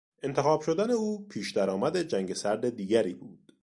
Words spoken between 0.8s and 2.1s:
او پیش درآمد